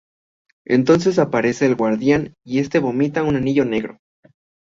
[0.65, 3.99] Entonces aparece el guardian y este vomita un anillo negro.